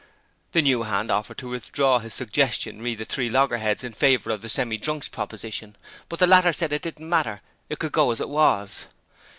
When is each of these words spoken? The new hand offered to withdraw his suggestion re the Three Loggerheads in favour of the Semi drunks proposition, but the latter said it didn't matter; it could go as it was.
The 0.53 0.63
new 0.63 0.81
hand 0.81 1.11
offered 1.11 1.37
to 1.37 1.47
withdraw 1.49 1.99
his 1.99 2.15
suggestion 2.15 2.81
re 2.81 2.95
the 2.95 3.05
Three 3.05 3.29
Loggerheads 3.29 3.83
in 3.83 3.91
favour 3.93 4.31
of 4.31 4.41
the 4.41 4.49
Semi 4.49 4.77
drunks 4.77 5.07
proposition, 5.07 5.75
but 6.09 6.17
the 6.17 6.25
latter 6.25 6.53
said 6.53 6.73
it 6.73 6.81
didn't 6.81 7.07
matter; 7.07 7.41
it 7.69 7.77
could 7.77 7.91
go 7.91 8.09
as 8.09 8.19
it 8.19 8.27
was. 8.29 8.87